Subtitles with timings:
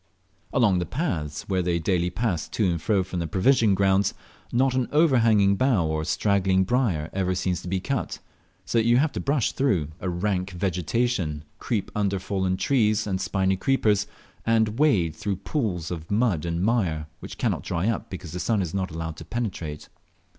[0.51, 4.15] Along the paths where they daily pass to and from their provision grounds,
[4.51, 8.17] not an overhanging bough or straggling briar ever seems to be cut,
[8.65, 13.21] so that you have to brush through a rank vegetation, creep under fallen trees and
[13.21, 14.07] spiny creepers,
[14.43, 18.59] and wade through pools of mud and mire, which cannot dry up because the sun
[18.63, 19.87] is not allowed to penetrate.